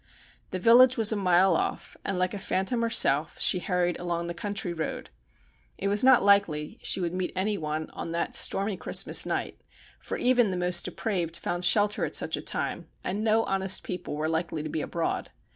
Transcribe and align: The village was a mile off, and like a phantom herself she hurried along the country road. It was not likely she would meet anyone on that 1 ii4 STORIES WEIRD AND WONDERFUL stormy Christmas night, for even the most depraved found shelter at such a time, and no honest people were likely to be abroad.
The 0.49 0.57
village 0.57 0.97
was 0.97 1.11
a 1.11 1.15
mile 1.15 1.55
off, 1.55 1.95
and 2.03 2.17
like 2.17 2.33
a 2.33 2.39
phantom 2.39 2.81
herself 2.81 3.39
she 3.39 3.59
hurried 3.59 3.99
along 3.99 4.25
the 4.25 4.33
country 4.33 4.73
road. 4.73 5.11
It 5.77 5.89
was 5.89 6.03
not 6.03 6.23
likely 6.23 6.79
she 6.81 6.99
would 6.99 7.13
meet 7.13 7.31
anyone 7.35 7.87
on 7.89 7.89
that 7.89 7.89
1 7.89 7.89
ii4 7.89 7.91
STORIES 7.91 7.95
WEIRD 8.01 8.01
AND 8.01 8.25
WONDERFUL 8.25 8.33
stormy 8.33 8.77
Christmas 8.77 9.25
night, 9.27 9.61
for 9.99 10.17
even 10.17 10.49
the 10.49 10.57
most 10.57 10.85
depraved 10.85 11.37
found 11.37 11.63
shelter 11.63 12.03
at 12.03 12.15
such 12.15 12.35
a 12.35 12.41
time, 12.41 12.87
and 13.03 13.23
no 13.23 13.43
honest 13.43 13.83
people 13.83 14.15
were 14.15 14.27
likely 14.27 14.63
to 14.63 14.69
be 14.69 14.81
abroad. 14.81 15.29